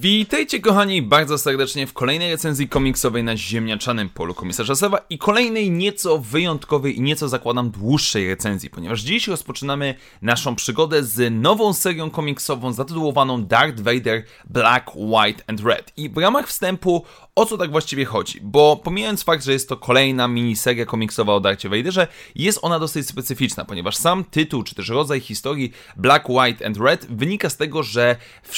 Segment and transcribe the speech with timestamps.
[0.00, 5.70] Witajcie kochani bardzo serdecznie w kolejnej recenzji komiksowej na ziemniaczanym polu komisarza Sewa i kolejnej
[5.70, 12.10] nieco wyjątkowej i nieco zakładam dłuższej recenzji, ponieważ dziś rozpoczynamy naszą przygodę z nową serią
[12.10, 15.92] komiksową zatytułowaną Darth Vader Black, White and Red.
[15.96, 17.04] I w ramach wstępu
[17.34, 21.40] o co tak właściwie chodzi, bo pomijając fakt, że jest to kolejna miniseria komiksowa o
[21.40, 26.66] Darcie Vaderze, jest ona dosyć specyficzna, ponieważ sam tytuł czy też rodzaj historii Black, White
[26.66, 28.56] and Red wynika z tego, że w,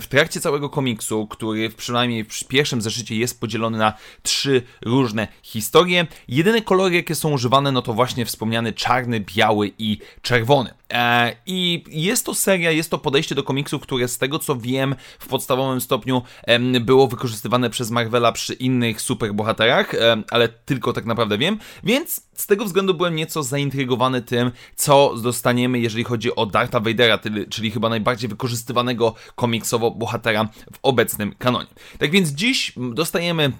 [0.00, 6.06] w trakcie całego komiksu, który przynajmniej w pierwszym zeszycie jest podzielony na trzy różne historie.
[6.28, 10.74] Jedyne kolory, jakie są używane, no to właśnie wspomniany czarny, biały i czerwony.
[10.92, 14.94] E, I jest to seria, jest to podejście do komiksu, które z tego co wiem
[15.18, 16.22] w podstawowym stopniu
[16.80, 19.92] było wykorzystywane przez Marvela przy innych superbohaterach,
[20.30, 25.78] ale tylko tak naprawdę wiem, więc z tego względu byłem nieco zaintrygowany tym, co dostaniemy,
[25.78, 27.18] jeżeli chodzi o Dartha Vadera,
[27.50, 31.68] czyli chyba najbardziej wykorzystywanego komiksowo bohatera w obecnym kanonie.
[31.98, 33.52] Tak więc dziś dostajemy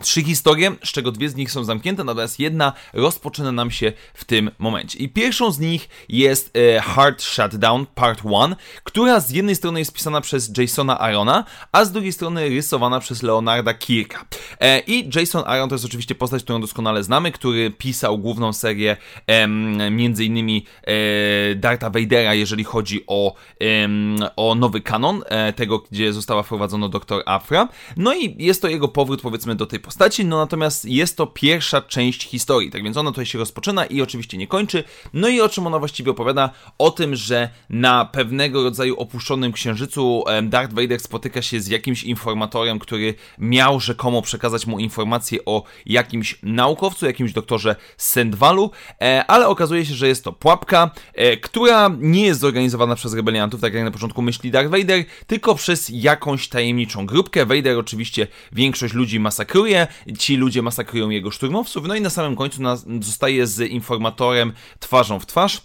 [0.00, 4.24] trzy historie, z czego dwie z nich są zamknięte, natomiast jedna rozpoczyna nam się w
[4.24, 4.98] tym momencie.
[4.98, 9.92] I pierwszą z nich jest e, Hard Shutdown Part 1, która z jednej strony jest
[9.92, 14.24] pisana przez Jasona Arona, a z drugiej strony rysowana przez Leonarda Kirka.
[14.60, 18.96] E, I Jason Aaron to jest oczywiście postać, którą doskonale znamy, który pisał główną serię
[19.26, 19.48] e,
[19.90, 23.34] między innymi e, Darta Vadera, jeżeli chodzi o,
[24.36, 27.68] o nowy kanon, e, tego, gdzie została wprowadzona Doktor Afra.
[27.96, 31.82] No i jest to jego powrót, powiedzmy, do tej postaci, no natomiast jest to pierwsza
[31.82, 34.84] część historii, tak więc ona tutaj się rozpoczyna i oczywiście nie kończy.
[35.12, 36.50] No i o czym ona właściwie opowiada?
[36.78, 42.78] O tym, że na pewnego rodzaju opuszczonym księżycu Darth Vader spotyka się z jakimś informatorem,
[42.78, 48.70] który miał rzekomo przekazać mu informacje o jakimś naukowcu, jakimś doktorze Sendwalu,
[49.02, 53.60] e, ale okazuje się, że jest to pułapka, e, która nie jest zorganizowana przez rebeliantów,
[53.60, 57.46] tak jak na początku myśli Darth Vader, tylko przez jakąś tajemniczą grupkę.
[57.46, 59.75] Vader oczywiście większość ludzi masakruje,
[60.18, 62.62] ci ludzie masakrują jego szturmowców, no i na samym końcu
[63.00, 65.60] zostaje z informatorem twarzą w twarz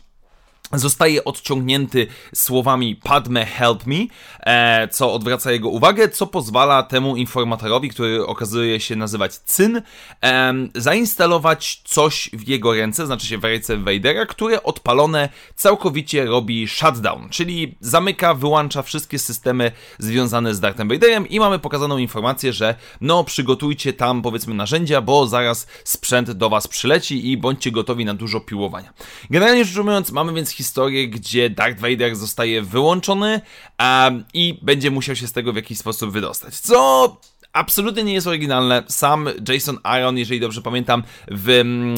[0.73, 3.95] zostaje odciągnięty słowami Padme help me,
[4.39, 9.81] e, co odwraca jego uwagę, co pozwala temu informatorowi, który okazuje się nazywać Cyn,
[10.23, 16.67] e, zainstalować coś w jego ręce, znaczy się w ręce Vadera, które odpalone całkowicie robi
[16.67, 22.75] shutdown, czyli zamyka, wyłącza wszystkie systemy związane z Darthem Vaderem i mamy pokazaną informację, że
[23.01, 28.13] no przygotujcie tam powiedzmy narzędzia, bo zaraz sprzęt do was przyleci i bądźcie gotowi na
[28.13, 28.93] dużo piłowania.
[29.29, 33.41] Generalnie rzecz ujmując, mamy więc historię, gdzie Darth Vader zostaje wyłączony
[33.79, 36.59] um, i będzie musiał się z tego w jakiś sposób wydostać.
[36.59, 37.17] Co
[37.53, 38.83] absolutnie nie jest oryginalne.
[38.87, 41.95] Sam Jason Aaron, jeżeli dobrze pamiętam, w, mm,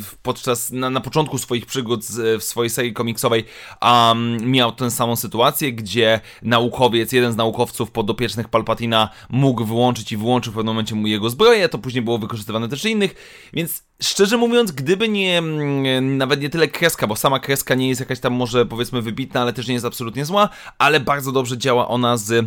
[0.00, 2.04] w, podczas, na, na, początku swoich przygód
[2.38, 3.44] w swojej serii komiksowej
[3.82, 10.16] um, miał tę samą sytuację, gdzie naukowiec, jeden z naukowców podopiecznych Palpatina mógł wyłączyć i
[10.16, 13.14] wyłączył w pewnym momencie mu jego zbroję, to później było wykorzystywane też innych,
[13.52, 18.00] więc szczerze mówiąc, gdyby nie, mm, nawet nie tyle kreska, bo sama kreska nie jest
[18.00, 20.48] jakaś tam może powiedzmy wybitna, ale też nie jest absolutnie zła,
[20.78, 22.46] ale bardzo dobrze działa ona z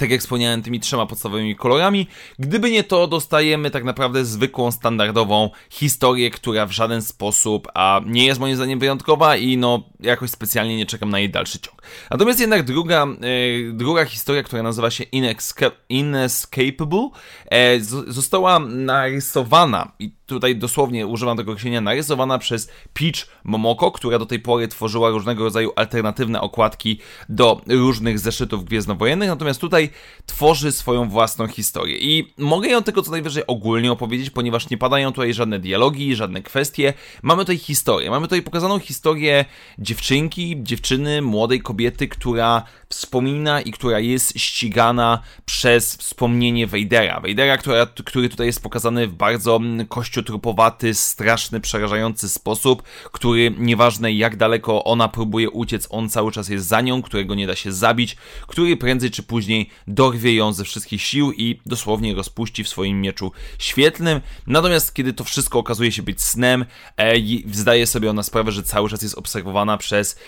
[0.00, 2.06] tak jak wspomniałem, tymi trzema podstawowymi kolorami.
[2.38, 8.26] Gdyby nie to, dostajemy tak naprawdę zwykłą, standardową historię, która w żaden sposób a nie
[8.26, 11.82] jest moim zdaniem wyjątkowa i no jakoś specjalnie nie czekam na jej dalszy ciąg.
[12.10, 17.08] Natomiast jednak druga, e, druga historia, która nazywa się Inesca Inescapable,
[17.50, 24.26] e, została narysowana i tutaj dosłownie używam tego określenia, narysowana przez Peach Momoko, która do
[24.26, 29.77] tej pory tworzyła różnego rodzaju alternatywne okładki do różnych zeszytów gwiezdnowojennych, natomiast tutaj
[30.26, 31.98] tworzy swoją własną historię.
[31.98, 36.42] I mogę ją tylko co najwyżej ogólnie opowiedzieć, ponieważ nie padają tutaj żadne dialogi, żadne
[36.42, 36.94] kwestie.
[37.22, 38.10] Mamy tutaj historię.
[38.10, 39.44] Mamy tutaj pokazaną historię
[39.78, 46.66] dziewczynki, dziewczyny, młodej kobiety, która wspomina i która jest ścigana przez wspomnienie.
[46.66, 52.82] Vadera, która, który tutaj jest pokazany w bardzo kościotrupowaty, straszny, przerażający sposób,
[53.12, 57.46] który nieważne jak daleko ona próbuje uciec, on cały czas jest za nią, którego nie
[57.46, 62.64] da się zabić, który prędzej czy później dorwie ją ze wszystkich sił i dosłownie rozpuści
[62.64, 64.20] w swoim mieczu świetlnym.
[64.46, 66.64] Natomiast kiedy to wszystko okazuje się być snem,
[66.96, 67.14] e,
[67.52, 70.18] zdaje sobie ona sprawę, że cały czas jest obserwowana przez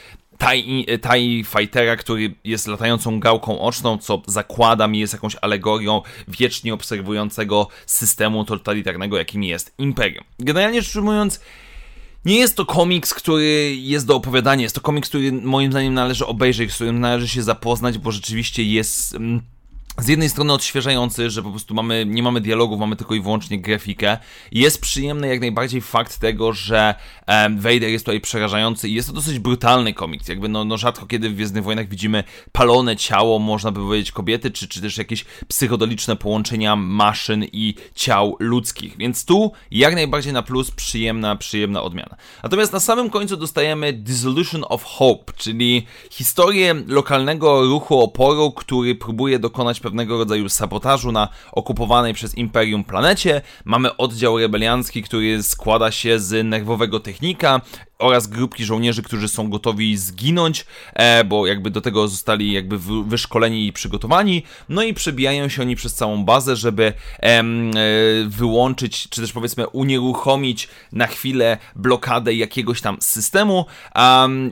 [0.41, 8.45] TIE, Fightera, który jest latającą gałką oczną, co zakładam jest jakąś alegorią wiecznie obserwującego systemu
[8.45, 10.25] totalitarnego, jakim jest Imperium.
[10.39, 11.41] Generalnie rzecz ujmując,
[12.25, 16.27] nie jest to komiks, który jest do opowiadania, jest to komiks, który moim zdaniem należy
[16.27, 19.15] obejrzeć, z którym należy się zapoznać, bo rzeczywiście jest...
[19.15, 19.43] Mm,
[20.01, 23.61] z jednej strony odświeżający, że po prostu mamy, nie mamy dialogów, mamy tylko i wyłącznie
[23.61, 24.19] grafikę.
[24.53, 26.95] Jest przyjemny jak najbardziej fakt tego, że
[27.29, 30.29] um, Vader jest tutaj przerażający i jest to dosyć brutalny komiks.
[30.29, 34.51] Jakby no, no rzadko kiedy w Gwiezdnych Wojnach widzimy palone ciało, można by powiedzieć kobiety,
[34.51, 38.97] czy, czy też jakieś psychodoliczne połączenia maszyn i ciał ludzkich.
[38.97, 42.17] Więc tu jak najbardziej na plus przyjemna, przyjemna odmiana.
[42.43, 49.39] Natomiast na samym końcu dostajemy Dissolution of Hope, czyli historię lokalnego ruchu oporu, który próbuje
[49.39, 53.43] dokonać pewnego rodzaju sabotażu na okupowanej przez Imperium planecie.
[53.65, 57.61] Mamy oddział rebeliancki, który składa się z nerwowego technika,
[58.01, 63.67] oraz grupki żołnierzy, którzy są gotowi zginąć, e, bo jakby do tego zostali jakby wyszkoleni
[63.67, 66.93] i przygotowani, no i przebijają się oni przez całą bazę, żeby
[67.23, 67.43] e,
[68.27, 73.65] wyłączyć, czy też powiedzmy unieruchomić na chwilę blokadę jakiegoś tam systemu.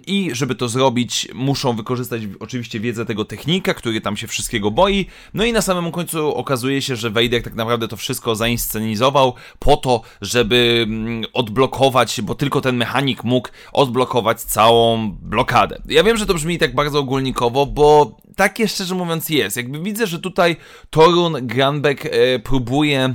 [0.07, 5.07] I żeby to zrobić muszą wykorzystać oczywiście wiedzę tego technika, który tam się wszystkiego boi,
[5.35, 9.77] no i na samym końcu okazuje się, że Vader tak naprawdę to wszystko zainscenizował po
[9.77, 15.83] to, żeby mm, odblokować, bo tylko ten mechanik mógł mógł odblokować całą blokadę.
[15.87, 19.57] Ja wiem, że to brzmi tak bardzo ogólnikowo, bo takie szczerze mówiąc jest.
[19.57, 20.57] Jakby widzę, że tutaj
[20.91, 23.15] Torun Granbeck e, próbuje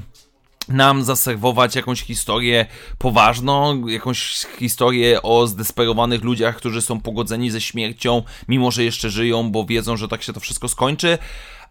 [0.68, 2.66] nam zaserwować jakąś historię
[2.98, 9.52] poważną, jakąś historię o zdesperowanych ludziach, którzy są pogodzeni ze śmiercią, mimo że jeszcze żyją,
[9.52, 11.18] bo wiedzą, że tak się to wszystko skończy,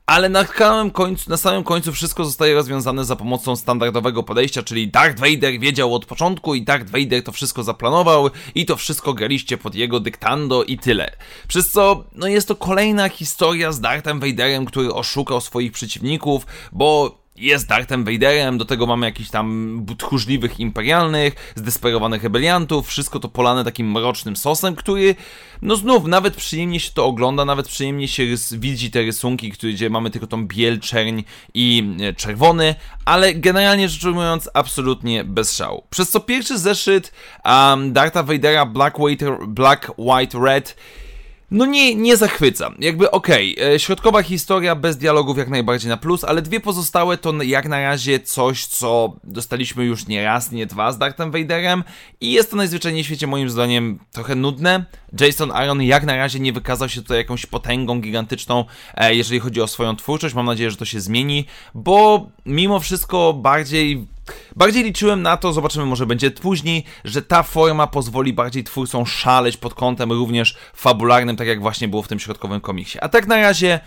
[0.06, 4.88] ale na samym, końcu, na samym końcu wszystko zostaje rozwiązane za pomocą standardowego podejścia, czyli
[4.88, 9.58] Darth Vader wiedział od początku i Darth Vader to wszystko zaplanował i to wszystko graliście
[9.58, 11.10] pod jego dyktando i tyle.
[11.49, 17.21] Przez co, no jest to kolejna historia z Darthem Vaderem, który oszukał swoich przeciwników, bo
[17.42, 23.64] jest Darthem Vaderem, do tego mamy jakichś tam tchórzliwych imperialnych, zdesperowanych rebeliantów, wszystko to polane
[23.64, 25.14] takim mrocznym sosem, który,
[25.62, 29.90] no znów, nawet przyjemnie się to ogląda, nawet przyjemnie się rys- widzi te rysunki, gdzie
[29.90, 31.22] mamy tylko tą biel, czerń
[31.54, 32.74] i e, czerwony,
[33.04, 35.82] ale generalnie rzecz ujmując, absolutnie bez szału.
[35.90, 37.12] Przez co pierwszy zeszyt
[37.44, 40.76] um, Dartha Vadera Black, White, Black, White, Red
[41.52, 42.70] no nie, nie zachwyca.
[42.78, 47.19] Jakby okej, okay, e, środkowa historia bez dialogów jak najbardziej na plus, ale dwie pozostałe
[47.19, 51.84] to jak na razie coś, co dostaliśmy już nie raz, nie dwa z Darthem Vaderem
[52.20, 54.84] i jest to najzwyczajniej w świecie moim zdaniem trochę nudne.
[55.20, 58.64] Jason Aaron jak na razie nie wykazał się tutaj jakąś potęgą gigantyczną,
[58.94, 60.34] e, jeżeli chodzi o swoją twórczość.
[60.34, 64.06] Mam nadzieję, że to się zmieni, bo mimo wszystko bardziej
[64.56, 69.56] Bardziej liczyłem na to, zobaczymy może będzie później, że ta forma pozwoli bardziej twórcom szaleć
[69.56, 72.98] pod kątem również fabularnym, tak jak właśnie było w tym środkowym komiksie.
[73.00, 73.80] A tak na razie,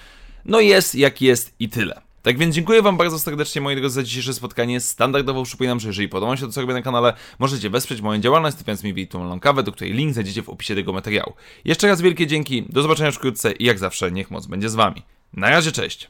[0.45, 2.01] no jest jak jest i tyle.
[2.25, 4.79] Tak więc dziękuję Wam bardzo serdecznie, moi drodzy, za dzisiejsze spotkanie.
[4.79, 8.55] Standardowo przypominam, że jeżeli podoba się to, co robię na kanale, możecie wesprzeć moją działalność,
[8.55, 11.33] stawiając mi wirtualną kawę, do której link znajdziecie w opisie tego materiału.
[11.65, 15.01] Jeszcze raz wielkie dzięki, do zobaczenia wkrótce i jak zawsze, niech moc będzie z Wami.
[15.33, 16.09] Na razie, cześć!